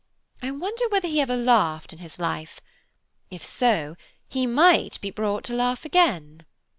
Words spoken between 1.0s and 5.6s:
he ever laughed in his life? If so, he might be brought to